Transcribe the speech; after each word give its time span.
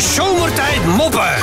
Zomertijd 0.00 0.84
Moppen. 0.86 1.34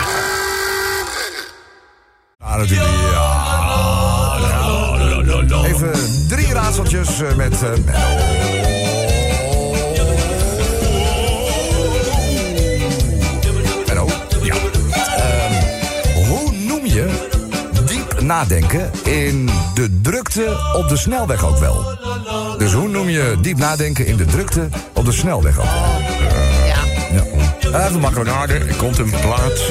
Even 5.63 6.27
drie 6.27 6.53
raadseltjes 6.53 7.21
eh, 7.21 7.35
met 7.35 7.63
eh, 7.63 7.69
Menno. 7.85 8.07
Menno. 13.87 14.07
Ja. 14.43 14.55
Ehm, 15.15 15.53
hoe 16.27 16.51
noem 16.51 16.85
je 16.85 17.27
diep 17.85 18.21
nadenken 18.21 18.91
in 19.03 19.49
de 19.73 20.01
drukte 20.01 20.73
op 20.73 20.89
de 20.89 20.97
snelweg 20.97 21.45
ook 21.45 21.57
wel? 21.57 21.97
Dus 22.57 22.73
hoe 22.73 22.87
noem 22.87 23.09
je 23.09 23.37
diep 23.41 23.57
nadenken 23.57 24.05
in 24.05 24.17
de 24.17 24.25
drukte 24.25 24.69
op 24.93 25.05
de 25.05 25.11
snelweg 25.11 25.59
ook 25.59 25.65
wel? 25.65 26.14
Ja. 27.75 27.81
Ja. 27.81 27.87
Even 27.87 27.99
makkelijk. 27.99 28.29
Naden, 28.29 28.67
er 28.67 28.75
komt 28.75 28.97
een 28.97 29.09
plaats. 29.21 29.61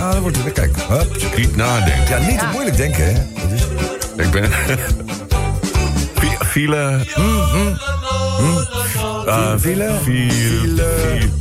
Ah, 0.00 0.12
dat 0.12 0.20
wordt 0.20 0.36
het. 0.44 0.52
Kijk. 0.52 0.76
Hup. 0.88 1.36
Niet 1.36 1.56
nadenken. 1.56 2.20
Ja, 2.20 2.26
niet 2.26 2.38
te 2.38 2.46
moeilijk 2.52 2.76
denken, 2.76 3.04
hè? 3.04 3.12
Dat 3.12 3.50
is... 3.54 3.62
Ik 4.24 4.30
ben... 4.30 4.52
Fi- 6.20 6.44
File... 6.44 7.00
Uh, 9.26 9.54
File? 9.60 9.90
File... 10.02 10.88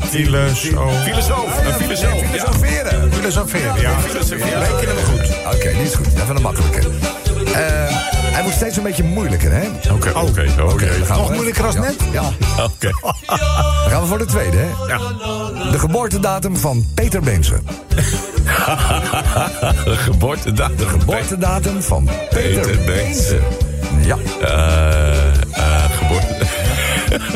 Filosoof. 0.10 1.04
Filosoof. 1.04 1.66
Een 1.66 1.74
filosoof. 1.74 2.22
ja. 2.22 2.28
Filosoferen. 2.28 3.14
Filosoferen, 3.14 3.82
ja. 3.82 4.00
Filosoferen. 4.00 4.60
Rekenen 4.60 4.96
we 4.96 5.02
goed. 5.02 5.54
Oké, 5.56 5.70
die 5.74 5.82
is 5.84 5.96
goed. 5.96 6.08
Even 6.24 6.36
een 6.36 6.42
makkelijke. 6.42 6.80
Eh, 7.54 8.17
hij 8.38 8.46
wordt 8.46 8.58
steeds 8.62 8.78
een 8.78 8.84
beetje 8.84 9.04
moeilijker, 9.04 9.52
hè? 9.52 9.68
Oké, 9.92 10.10
oké, 10.10 10.46
Oké, 10.64 10.90
Nog 11.10 11.32
moeilijker 11.34 11.66
als 11.66 11.76
net? 11.76 11.96
Ja, 12.12 12.22
Oké. 12.74 12.90
dan 13.28 13.90
gaan 13.90 14.02
we 14.02 14.08
voor 14.08 14.18
de 14.18 14.26
tweede, 14.26 14.58
hè? 14.58 14.68
Ja. 14.94 14.98
De 15.72 15.80
geboortedatum 15.80 16.58
van 16.58 16.86
Peter 16.94 17.22
Beense. 17.22 17.54
Geboortedatum. 19.86 20.76
De 20.78 20.86
geboortedatum 20.88 21.82
van 21.82 22.10
Peter, 22.30 22.62
Peter 22.62 22.86
Beense. 22.86 23.40
Ja, 24.02 24.18
Eh, 24.42 25.84
geboorte... 25.98 26.46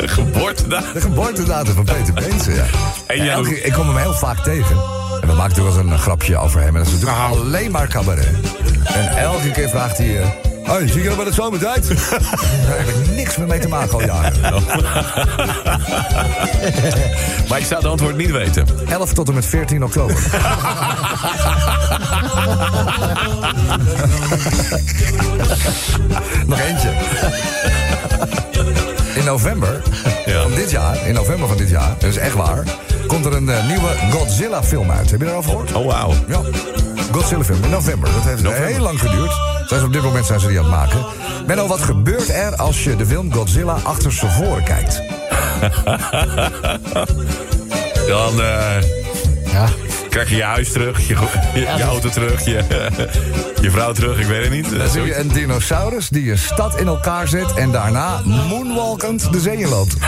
Geboortedatum. 0.06 0.92
de 0.92 1.00
geboortedatum 1.00 1.74
van 1.74 1.84
Peter 1.84 2.14
Beense, 2.14 2.52
ja. 2.52 2.64
En 3.06 3.16
jij- 3.16 3.28
elke 3.28 3.60
ik 3.62 3.72
kom 3.72 3.86
hem 3.86 3.96
heel 3.96 4.14
vaak 4.14 4.38
tegen. 4.38 4.76
En 5.20 5.28
we 5.28 5.34
natuurlijk 5.48 5.74
wel 5.74 5.84
eens 5.84 5.92
een 5.92 5.98
grapje 5.98 6.36
over 6.36 6.60
hem. 6.60 6.68
En 6.68 6.74
dat 6.84 6.86
is 6.86 6.92
natuurlijk 6.92 7.18
Nou. 7.18 7.40
alleen 7.40 7.70
maar 7.70 7.88
cabaret. 7.88 8.28
En 8.94 9.16
elke 9.16 9.50
keer 9.50 9.68
vraagt 9.68 9.98
hij... 9.98 10.20
eh, 10.20 10.26
Hoi, 10.72 10.88
zie 10.88 11.02
je 11.02 11.08
nog 11.08 11.16
bij 11.16 11.24
de 11.24 11.32
zomertijd? 11.32 11.88
Daar 11.88 12.78
heb 12.78 12.88
ik 12.88 13.10
niks 13.14 13.36
meer 13.36 13.46
mee 13.46 13.58
te 13.58 13.68
maken 13.68 13.92
al 13.92 14.02
jaren. 14.04 14.40
Maar 17.48 17.58
ik 17.58 17.64
zou 17.64 17.80
het 17.80 17.84
antwoord 17.90 18.16
niet 18.16 18.30
weten. 18.30 18.66
11 18.88 19.12
tot 19.12 19.28
en 19.28 19.34
met 19.34 19.46
14 19.46 19.84
oktober. 19.84 20.16
Nog 26.46 26.60
eentje. 26.60 26.90
In 29.14 29.24
november 29.24 29.82
Ja. 30.26 30.42
van 30.42 30.54
dit 30.54 30.70
jaar, 30.70 31.06
in 31.06 31.14
november 31.14 31.48
van 31.48 31.56
dit 31.56 31.68
jaar, 31.68 31.94
dat 31.98 32.10
is 32.10 32.16
echt 32.16 32.34
waar, 32.34 32.64
komt 33.06 33.24
er 33.24 33.32
een 33.32 33.48
eh, 33.48 33.66
nieuwe 33.66 33.88
Godzilla 34.10 34.62
film 34.62 34.90
uit. 34.90 35.10
Heb 35.10 35.20
je 35.20 35.26
daarover 35.26 35.50
gehoord? 35.50 35.72
Oh, 35.72 35.86
wauw. 35.86 36.12
Ja. 36.28 36.40
Godzilla 37.12 37.44
film 37.44 37.64
in 37.64 37.70
november. 37.70 38.08
Dat 38.14 38.24
heeft 38.24 38.42
November. 38.42 38.68
heel 38.68 38.82
lang 38.82 39.00
geduurd. 39.00 39.32
Zijn 39.66 39.80
ze 39.80 39.86
op 39.86 39.92
dit 39.92 40.02
moment 40.02 40.26
zijn 40.26 40.40
ze 40.40 40.48
die 40.48 40.58
aan 40.58 40.64
het 40.64 40.72
maken. 40.74 41.04
Menno, 41.46 41.66
wat 41.66 41.80
gebeurt 41.82 42.28
er 42.28 42.56
als 42.56 42.84
je 42.84 42.96
de 42.96 43.06
film 43.06 43.32
Godzilla 43.32 43.76
achter 43.82 44.12
z'n 44.12 44.26
voren 44.26 44.64
kijkt? 44.64 45.02
Dan 48.08 48.40
eh, 48.40 48.80
Ja. 49.52 49.66
krijg 50.10 50.28
je 50.30 50.36
je 50.36 50.42
huis 50.42 50.72
terug, 50.72 51.06
je, 51.08 51.16
je, 51.54 51.60
je 51.60 51.82
auto 51.82 52.08
terug, 52.08 52.44
je, 52.44 52.62
je 53.62 53.70
vrouw 53.70 53.92
terug, 53.92 54.18
ik 54.18 54.26
weet 54.26 54.42
het 54.42 54.50
niet. 54.52 54.78
Dan 54.78 54.88
zie 54.88 55.02
je 55.02 55.18
een 55.18 55.28
dinosaurus 55.28 56.08
die 56.08 56.30
een 56.30 56.38
stad 56.38 56.78
in 56.80 56.86
elkaar 56.86 57.28
zet 57.28 57.54
en 57.54 57.70
daarna 57.70 58.20
moonwalkend 58.48 59.32
de 59.32 59.40
zee 59.40 59.56
in 59.56 59.68
loopt. 59.68 59.94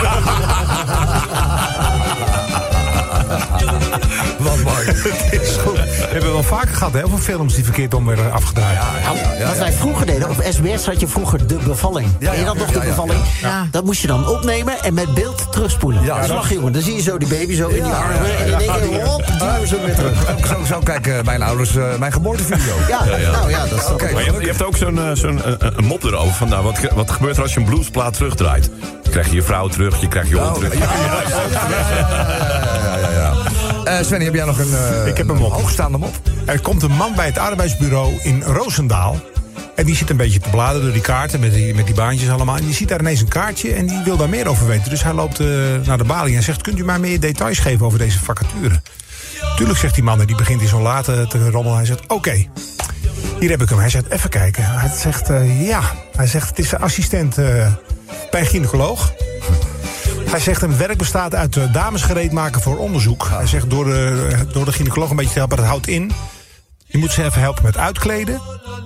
Wat 4.39 4.57
mooi. 4.63 4.87
is 5.31 5.55
goed. 5.65 5.73
We 5.75 6.07
hebben 6.11 6.31
wel 6.31 6.43
vaker 6.43 6.75
gehad, 6.75 6.93
heel 6.93 7.07
veel 7.09 7.17
films 7.17 7.53
die 7.55 7.63
verkeerd 7.63 7.93
om 7.93 8.05
werden 8.05 8.31
afgedraaid. 8.31 8.77
Nou, 9.03 9.47
wat 9.47 9.57
wij 9.57 9.71
vroeger 9.73 10.05
deden, 10.05 10.29
op 10.29 10.43
SBS 10.49 10.85
had 10.85 10.99
je 10.99 11.07
vroeger 11.07 11.47
de 11.47 11.55
bevalling. 11.65 12.07
Ja, 12.19 12.33
je 12.33 12.39
ja, 12.39 12.45
dat 12.45 12.55
nog, 12.57 12.67
ja, 12.67 12.73
de 12.73 12.79
ja, 12.79 12.85
bevalling? 12.85 13.19
ja. 13.41 13.67
Dat 13.71 13.83
moest 13.83 14.01
je 14.01 14.07
dan 14.07 14.27
opnemen 14.27 14.83
en 14.83 14.93
met 14.93 15.13
beeld 15.13 15.51
terugspoelen. 15.51 16.03
Ja, 16.03 16.07
Ja, 16.13 16.15
dat- 16.19 16.29
Slag, 16.29 16.53
jongen. 16.53 16.71
Dan 16.73 16.81
zie 16.81 16.95
je 16.95 17.01
zo 17.01 17.17
die 17.17 17.27
baby 17.27 17.55
zo 17.55 17.67
in 17.67 17.73
die 17.83 17.83
Ja, 17.91 17.97
armen. 17.97 18.37
En 18.37 18.45
in 18.47 18.53
één 18.59 18.89
keer, 18.89 19.05
hop, 19.05 19.25
duwen 19.39 19.67
ze 19.67 19.75
hem 19.75 19.85
weer 19.85 19.95
terug. 19.95 20.47
Zo, 20.47 20.55
zo 20.73 20.79
kijken 20.79 21.25
mijn 21.25 21.41
ouders 21.41 21.75
eh, 21.75 21.95
mijn 21.99 22.11
geboortevideo. 22.11 22.73
Ja, 22.87 23.03
nou 23.05 23.49
ja, 23.49 23.59
dat 23.65 23.79
is 23.79 24.11
Maar 24.11 24.23
je, 24.23 24.31
hebt- 24.31 24.41
je 24.41 24.47
hebt 24.47 24.63
ook 24.63 24.77
zo'n 24.77 24.99
eh, 24.99 25.09
zo'n 25.13 25.43
eh, 25.43 25.69
mop 25.77 26.03
erover. 26.03 26.33
Van, 26.33 26.49
nou, 26.49 26.63
wat, 26.63 26.77
wat 26.93 27.11
gebeurt 27.11 27.35
er 27.37 27.41
als 27.43 27.53
je 27.53 27.59
een 27.59 27.65
bluesplaat 27.65 28.13
terugdraait? 28.13 28.69
Je 29.03 29.09
krijgt 29.09 29.31
je 29.31 29.41
vrouw 29.43 29.67
terug, 29.67 30.01
je 30.01 30.07
krijgt 30.07 30.29
je 30.29 30.35
hond 30.37 30.49
Oh, 30.49 30.55
terug. 30.63 30.73
ja, 30.73 30.85
ja, 33.01 33.09
ja, 33.09 33.09
Eh, 33.85 33.97
Svenny, 34.01 34.25
heb 34.25 34.33
jij 34.33 34.45
nog 34.45 34.59
een, 34.59 34.73
eh, 34.73 35.07
Ik 35.07 35.17
heb 35.17 35.29
een 35.29 35.37
mop. 35.37 35.51
hoogstaande 35.51 35.97
mop? 35.97 36.15
Er 36.45 36.59
komt 36.61 36.83
een 36.83 36.91
man 36.91 37.15
bij 37.15 37.25
het 37.25 37.37
arbeidsbureau 37.37 38.13
in 38.23 38.41
Roosendaal. 38.41 39.19
En 39.75 39.85
die 39.85 39.95
zit 39.95 40.09
een 40.09 40.17
beetje 40.17 40.39
te 40.39 40.49
bladeren 40.49 40.81
door 40.83 40.91
die 40.91 41.01
kaarten 41.01 41.39
met 41.39 41.53
die, 41.53 41.73
met 41.75 41.85
die 41.85 41.95
baantjes 41.95 42.29
allemaal. 42.29 42.55
En 42.55 42.65
die 42.65 42.73
ziet 42.73 42.87
daar 42.87 42.99
ineens 42.99 43.21
een 43.21 43.27
kaartje 43.27 43.73
en 43.73 43.85
die 43.87 44.01
wil 44.03 44.17
daar 44.17 44.29
meer 44.29 44.47
over 44.47 44.67
weten. 44.67 44.89
Dus 44.89 45.03
hij 45.03 45.13
loopt 45.13 45.39
eh, 45.39 45.47
naar 45.85 45.97
de 45.97 46.03
balie 46.03 46.35
en 46.35 46.43
zegt... 46.43 46.61
kunt 46.61 46.79
u 46.79 46.83
mij 46.85 46.99
meer 46.99 47.19
details 47.19 47.59
geven 47.59 47.85
over 47.85 47.99
deze 47.99 48.19
vacature? 48.19 48.81
Tuurlijk, 49.55 49.79
zegt 49.79 49.95
die 49.95 50.03
man 50.03 50.19
en 50.21 50.27
die 50.27 50.35
begint 50.35 50.61
in 50.61 50.67
zo'n 50.67 50.81
late 50.81 51.25
te 51.29 51.49
rommelen. 51.49 51.77
Hij 51.77 51.85
zegt, 51.85 52.07
oké, 52.07 52.45
hier 53.39 53.49
heb 53.49 53.61
ik 53.61 53.69
hem. 53.69 53.79
Hij 53.79 53.89
zegt, 53.89 54.09
even 54.09 54.29
kijken. 54.29 54.63
Hij 54.65 54.91
zegt, 54.97 55.27
ja. 55.59 55.81
Hij 56.15 56.27
zegt, 56.27 56.49
het 56.49 56.59
is 56.59 56.69
de 56.69 56.77
assistent 56.79 57.35
bij 57.35 58.39
een 58.39 58.45
gynaecoloog. 58.45 59.13
Hij 60.35 60.43
zegt, 60.43 60.61
een 60.61 60.77
werk 60.77 60.97
bestaat 60.97 61.35
uit 61.35 61.57
eh, 61.57 61.73
dames 61.73 62.01
gereed 62.01 62.31
maken 62.31 62.61
voor 62.61 62.77
onderzoek. 62.77 63.27
Hij 63.29 63.47
zegt, 63.47 63.69
door 63.69 63.85
de, 63.85 64.35
door 64.51 64.65
de 64.65 64.71
gynaecoloog 64.71 65.09
een 65.09 65.15
beetje 65.15 65.31
te 65.31 65.37
helpen, 65.37 65.57
dat 65.57 65.65
houdt 65.65 65.87
in... 65.87 66.11
Je 66.85 66.97
moet 66.97 67.11
ze 67.11 67.23
even 67.23 67.41
helpen 67.41 67.63
met 67.63 67.77
uitkleden. 67.77 68.41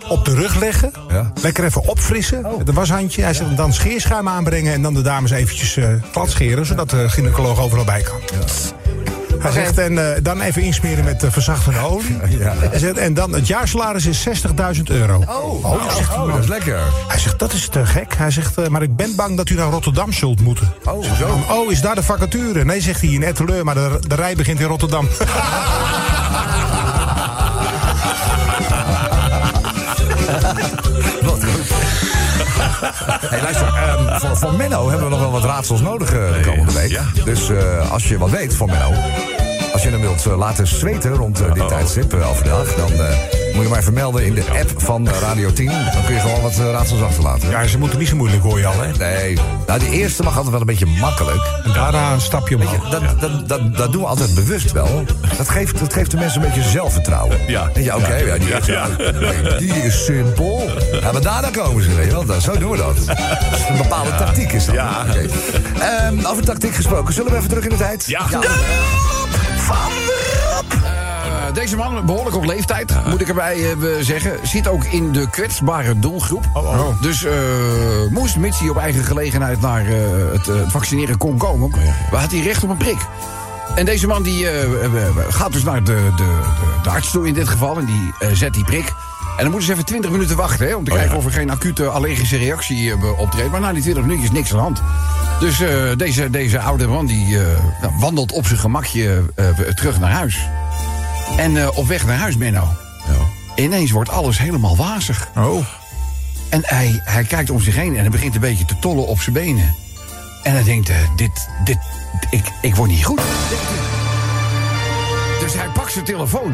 Op 0.08 0.26
de 0.26 0.34
rug 0.34 0.56
leggen. 0.56 0.92
Ja. 1.10 1.32
Lekker 1.42 1.64
even 1.64 1.88
opfrissen. 1.88 2.42
Met 2.58 2.68
een 2.68 2.74
washandje. 2.74 3.22
Hij 3.22 3.34
zegt 3.34 3.58
dan 3.58 3.74
scheerschuim 3.74 4.28
aanbrengen. 4.28 4.74
En 4.74 4.82
dan 4.82 4.94
de 4.94 5.02
dames 5.02 5.32
eventjes 5.32 5.78
eh 5.78 5.88
glad 6.12 6.30
scheren. 6.30 6.66
Zodat 6.66 6.90
de 6.90 7.10
gynaecoloog 7.10 7.60
overal 7.60 7.86
bij 7.86 8.02
kan. 8.02 8.20
Hij 9.40 9.52
zegt, 9.52 9.78
en 9.78 10.16
eh, 10.16 10.22
dan 10.24 10.42
even 10.42 10.62
insmeren 10.62 11.04
met 11.04 11.24
uh, 11.24 11.32
verzachtende 11.32 11.80
olie. 11.80 12.18
Ja. 12.40 12.54
Hij 12.58 12.80
zegt, 12.80 12.98
en 12.98 13.14
dan 13.14 13.34
het 13.34 13.48
jaarsalaris 13.48 14.06
is 14.06 14.28
60.000 14.28 14.84
euro. 14.84 15.24
Oh, 15.28 15.84
zegt 15.96 16.10
die 16.10 16.18
oh, 16.18 16.18
man. 16.18 16.32
dat 16.32 16.40
is 16.40 16.48
lekker. 16.48 16.80
Hij 17.08 17.20
zegt, 17.20 17.40
dat 17.40 17.54
is 17.54 17.68
te 17.68 17.86
gek. 17.86 18.16
Hij 18.18 18.32
zegt, 18.32 18.58
eh, 18.58 18.68
maar 18.68 18.82
ik 18.82 18.96
ben 18.96 19.16
bang 19.16 19.38
dat 19.38 19.50
u 19.50 19.56
naar 19.56 19.70
Rotterdam 19.70 20.14
zult 20.14 20.42
moeten. 20.42 20.74
Oh, 20.84 21.14
zo. 21.14 21.44
Oh, 21.50 21.72
is 21.72 21.82
daar 21.82 21.96
de 21.96 22.04
vacature? 22.04 22.66
Nee, 22.66 22.82
zegt 22.82 23.02
hij 23.02 23.10
in 23.10 23.24
Etteleur, 23.24 23.64
maar 23.64 23.76
de, 23.76 24.00
de 24.08 24.16
rij 24.16 24.36
begint 24.36 24.60
in 24.60 24.68
Rotterdam. 24.68 25.08
Hey, 33.30 33.42
luister, 33.42 33.68
voor, 34.20 34.38
voor 34.38 34.54
Menno 34.54 34.90
hebben 34.90 35.04
we 35.08 35.12
nog 35.12 35.20
wel 35.20 35.32
wat 35.32 35.44
raadsels 35.44 35.82
nodig 35.82 36.14
eh, 36.14 36.34
de 36.34 36.42
komende 36.46 36.74
week. 36.74 36.90
ja. 36.90 37.04
Dus 37.26 37.50
eh, 37.50 37.92
als 37.92 38.08
je 38.08 38.18
wat 38.18 38.30
weet 38.30 38.56
van 38.56 38.68
Menno, 38.70 38.94
als 39.74 39.84
je 39.84 39.90
hem 39.90 40.02
wilt 40.02 40.26
eh, 40.26 40.38
laten 40.38 40.68
zweten 40.68 41.14
rond 41.16 41.38
dit 41.38 41.62
Oh. 41.62 41.68
tijdstip 41.68 42.14
overdag, 42.14 42.76
dan 42.76 42.92
moet 43.60 43.68
je 43.68 43.74
maar 43.74 43.84
even 43.84 43.94
melden 43.94 44.26
in 44.26 44.34
de 44.34 44.44
app 44.60 44.72
van 44.82 45.08
eh, 45.08 45.20
Radio 45.22 45.54
10. 45.54 45.66
Dan 45.66 46.04
kun 46.06 46.14
je 46.14 46.20
gewoon 46.20 46.42
wat 46.42 46.52
eh, 46.52 46.72
raadsels 46.72 47.02
achterlaten. 47.02 47.50
Ja, 47.50 47.68
ze 47.68 47.78
moeten 47.78 48.00
niet 48.00 48.08
zo 48.08 48.16
moeilijk, 48.16 48.44
hoor 48.44 48.60
je 48.60 48.66
al, 48.66 48.74
hè? 48.82 48.92
Nee, 48.98 49.38
nou 49.68 49.80
die 49.80 49.90
eerste 49.90 50.24
mag 50.24 50.34
altijd 50.34 50.52
wel 50.52 50.60
een 50.60 50.66
beetje 50.66 50.86
makkelijk. 50.86 51.42
En 51.64 51.74
daarna 51.74 52.12
een 52.12 52.22
stapje 52.22 52.56
omhoog. 52.56 52.90
dat, 52.90 53.02
dat, 53.20 53.48
dat, 53.50 53.76
dat 53.78 53.92
doen 53.92 54.02
we 54.02 54.08
altijd 54.08 54.36
bewust 54.36 54.72
wel. 54.72 55.06
Dat 55.38 55.50
geeft, 55.50 55.80
dat 55.80 55.94
geeft 55.94 56.12
de 56.12 56.18
mensen 56.18 56.42
een 56.42 56.48
beetje 56.54 56.70
zelfvertrouwen. 56.70 57.38
Ja. 57.48 57.70
Je, 57.74 57.96
oké, 57.96 58.16
Ja. 58.16 58.26
ja, 58.26 58.38
die, 58.38 58.54
is, 58.54 58.66
Ja. 58.66 58.88
die 59.58 59.74
is 59.74 60.06
simpel. 60.06 60.70
Ja, 61.02 61.12
maar 61.12 61.22
daarna 61.22 61.50
komen 61.50 61.84
ze, 61.84 61.96
weet 61.96 62.06
je 62.06 62.12
wel. 62.12 62.26
Dat- 62.26 62.42
Zo 62.42 62.58
doen 62.58 62.72
we 62.72 62.78
dat. 62.78 62.98
Een 63.70 63.78
bepaalde 63.78 64.16
tactiek 64.16 64.52
is 64.52 64.66
dat. 64.66 64.76
Ja. 64.76 65.06
Oké. 65.10 65.26
Ehm, 65.80 66.26
over 66.26 66.44
tactiek 66.46 66.76
gesproken, 66.76 67.14
zullen 67.14 67.32
we 67.32 67.38
even 67.38 67.50
terug 67.50 67.64
in 67.64 67.70
de 67.70 67.76
tijd? 67.78 68.06
Ja. 68.08 68.28
van 69.58 69.78
Eh, 70.52 70.59
deze 71.54 71.76
man, 71.76 72.06
behoorlijk 72.06 72.36
op 72.36 72.46
leeftijd, 72.46 72.94
moet 73.10 73.22
ik 73.22 73.28
erbij 73.28 73.72
eh, 73.72 73.78
zeggen. 74.02 74.48
Zit 74.48 74.68
ook 74.68 74.84
in 74.84 75.12
de 75.12 75.30
kwetsbare 75.30 76.00
doelgroep. 76.00 76.46
Dus 77.02 77.24
eh, 77.24 77.34
moest, 78.10 78.38
mits 78.38 78.60
hij 78.60 78.70
op 78.70 78.78
eigen 78.78 79.04
gelegenheid 79.04 79.62
naar 79.62 79.86
eh, 79.86 79.94
het 80.32 80.48
eh, 80.48 80.56
vaccineren 80.70 81.18
kon 81.18 81.38
komen, 81.38 81.72
had 82.12 82.32
hij 82.32 82.42
recht 82.42 82.64
op 82.64 82.70
een 82.70 82.78
prik. 82.78 82.98
En 83.76 83.86
deze 83.86 84.08
man 84.08 84.24
die, 84.24 84.48
eh, 84.48 84.64
eh, 84.86 84.92
gaat 85.30 85.52
dus 85.54 85.64
naar 85.64 85.84
de, 85.84 85.94
de, 86.16 86.24
de, 86.24 86.80
de 86.84 86.90
arts 86.90 87.12
toe 87.12 87.28
in 87.28 87.34
dit 87.34 87.48
geval 87.50 87.78
en 87.78 87.86
die 87.86 88.14
eh, 88.20 88.30
zet 88.34 88.54
die 88.54 88.64
prik. 88.64 88.94
En 89.38 89.46
dan 89.46 89.50
moeten 89.54 89.68
ze 89.68 89.72
even 89.74 89.86
20 89.86 90.12
minuten 90.12 90.36
wachten, 90.36 90.68
hè, 90.68 90.76
om 90.76 90.84
te 90.84 90.92
Oh, 90.92 90.98
kijken 90.98 91.14
ja. 91.16 91.20
of 91.20 91.26
er 91.26 91.32
geen 91.32 91.50
acute 91.50 91.88
allergische 91.88 92.38
reactie 92.38 92.92
eh, 92.92 93.20
optreedt. 93.20 93.52
Maar 93.52 93.62
na 93.62 93.74
die 93.74 93.82
20 93.82 94.04
minuutjes 94.04 94.32
niks 94.32 94.50
aan 94.52 94.58
de 94.58 94.64
hand. 94.64 94.82
Dus 95.40 95.60
eh, 95.62 95.70
deze, 95.98 96.30
deze 96.30 96.60
oude 96.60 96.88
man 96.88 97.06
die 97.06 97.40
eh, 97.40 97.46
nou, 97.82 97.94
wandelt 98.00 98.32
op 98.32 98.46
zijn 98.46 98.60
gemakje 98.60 99.24
eh, 99.36 99.46
terug 99.76 100.00
naar 100.00 100.12
huis. 100.12 100.50
En 101.38 101.58
eh, 101.58 101.78
op 101.78 101.88
weg 101.88 102.06
naar 102.06 102.18
huis, 102.18 102.38
Menno. 102.38 102.68
Ineens 103.56 103.92
wordt 103.92 104.10
alles 104.10 104.38
helemaal 104.38 104.76
wazig. 104.76 105.28
Oh. 105.36 105.66
En 106.50 106.62
hij, 106.66 107.02
hij 107.04 107.24
kijkt 107.24 107.50
om 107.50 107.62
zich 107.62 107.76
heen 107.76 107.96
en 107.96 108.02
hij 108.02 108.10
begint 108.10 108.36
een 108.36 108.42
beetje 108.42 108.66
te 108.66 108.80
tollen 108.80 109.08
op 109.08 109.22
zijn 109.22 109.34
benen. 109.34 109.76
En 110.44 110.54
hij 110.54 110.64
denkt, 110.64 110.90
eh, 110.90 110.96
dit, 111.16 111.48
dit, 111.64 111.78
ik, 112.30 112.46
ik 112.62 112.76
word 112.76 112.90
niet 112.90 113.06
goed. 113.06 113.22
Dus 115.40 115.54
hij 115.54 115.68
pakt 115.74 115.92
zijn 115.92 116.06
telefoon 116.06 116.54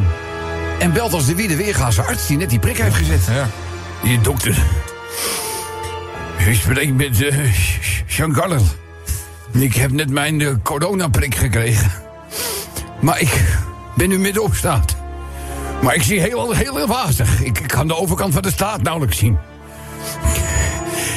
en 0.79 0.93
belt 0.93 1.13
als 1.13 1.25
de 1.25 1.35
wiede 1.35 1.55
weerga 1.55 1.91
zijn 1.91 2.07
arts 2.07 2.27
die 2.27 2.37
net 2.37 2.49
die 2.49 2.59
prik 2.59 2.77
heeft 2.77 2.95
gezet. 2.95 3.25
Ja. 3.25 3.49
Die 4.03 4.21
dokter. 4.21 4.63
Ik 6.37 6.55
spreek 6.55 6.93
met 6.93 7.21
uh, 7.21 7.55
Jean 8.07 8.33
Carl. 8.33 8.61
Ik 9.51 9.75
heb 9.75 9.91
net 9.91 10.09
mijn 10.09 10.41
eh, 10.41 10.49
coronaprik 10.63 11.35
gekregen. 11.35 11.91
Maar 13.01 13.21
ik 13.21 13.43
ben 13.95 14.09
nu 14.09 14.19
midden 14.19 14.43
op 14.43 14.55
staat. 14.55 14.95
Maar 15.81 15.95
ik 15.95 16.03
zie 16.03 16.19
heel, 16.19 16.51
heel, 16.51 16.75
heel 16.75 16.87
wazig. 16.87 17.41
Ik, 17.41 17.59
ik 17.59 17.67
kan 17.67 17.87
de 17.87 17.95
overkant 17.95 18.33
van 18.33 18.41
de 18.41 18.51
staat 18.51 18.81
nauwelijks 18.81 19.17
zien. 19.17 19.37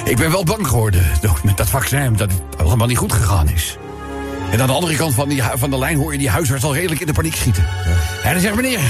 Ik 0.05 0.17
ben 0.17 0.31
wel 0.31 0.45
bang 0.45 0.67
geworden 0.67 1.07
met 1.43 1.57
dat 1.57 1.69
vaccin 1.69 2.17
dat 2.17 2.31
het 2.31 2.67
allemaal 2.67 2.87
niet 2.87 2.97
goed 2.97 3.13
gegaan 3.13 3.49
is. 3.49 3.77
En 4.51 4.61
aan 4.61 4.67
de 4.67 4.73
andere 4.73 4.97
kant 4.97 5.15
van, 5.15 5.29
die, 5.29 5.43
van 5.55 5.71
de 5.71 5.79
lijn 5.79 5.97
hoor 5.97 6.13
je 6.13 6.19
die 6.19 6.31
huisarts 6.31 6.65
al 6.65 6.75
redelijk 6.75 7.01
in 7.01 7.07
de 7.07 7.13
paniek 7.13 7.35
schieten. 7.35 7.67
En 8.23 8.33
dan 8.33 8.41
zegt 8.41 8.55
meneer, 8.55 8.81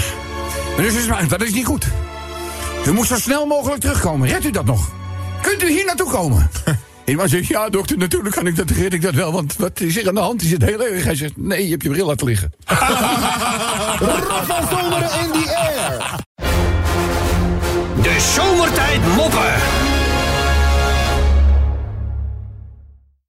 dat 1.29 1.43
is 1.43 1.53
niet 1.53 1.67
goed. 1.67 1.87
U 2.87 2.93
moet 2.93 3.07
zo 3.07 3.17
snel 3.17 3.47
mogelijk 3.47 3.81
terugkomen. 3.81 4.29
Redt 4.29 4.45
u 4.45 4.51
dat 4.51 4.65
nog? 4.65 4.91
Kunt 5.43 5.63
u 5.63 5.71
hier 5.71 5.85
naartoe 5.85 6.11
komen? 6.11 6.51
En 7.09 7.17
man 7.17 7.29
zegt, 7.29 7.47
ja 7.47 7.69
dokter, 7.69 7.99
natuurlijk 7.99 8.35
kan 8.35 8.47
ik 8.47 8.57
dat, 8.57 8.71
red 8.71 8.93
ik 8.93 9.03
dat 9.03 9.15
wel. 9.15 9.33
Want 9.33 9.57
wat 9.57 9.81
is 9.81 9.97
er 9.97 10.09
aan 10.09 10.15
de 10.15 10.21
hand? 10.21 10.43
Is 10.43 10.51
het 10.51 10.63
heel 10.63 10.85
erg? 10.85 11.05
Hij 11.05 11.15
zegt, 11.15 11.37
nee, 11.37 11.65
je 11.65 11.71
hebt 11.71 11.83
je 11.83 11.89
bril 11.89 12.07
laten 12.07 12.27
liggen. 12.27 12.53
De 18.03 18.17
zomertijd 18.35 19.01
moppen. 19.17 19.88